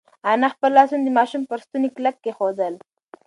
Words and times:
انا 0.31 0.47
خپل 0.53 0.69
لاسونه 0.77 1.03
د 1.05 1.09
ماشوم 1.17 1.41
پر 1.49 1.57
ستوني 1.65 1.89
کلک 1.95 2.15
کېښودل. 2.23 2.73